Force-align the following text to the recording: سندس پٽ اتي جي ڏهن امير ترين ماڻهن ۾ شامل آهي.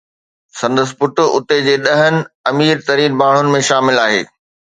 سندس 0.59 0.89
پٽ 0.99 1.15
اتي 1.35 1.57
جي 1.67 1.75
ڏهن 1.85 2.15
امير 2.53 2.75
ترين 2.87 3.11
ماڻهن 3.21 3.53
۾ 3.59 3.61
شامل 3.71 3.95
آهي. 4.07 4.21